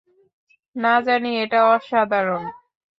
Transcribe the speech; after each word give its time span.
না, 0.75 0.93
জানি 1.01 1.31
এটা 1.43 1.59
অসাধারণ। 1.73 2.43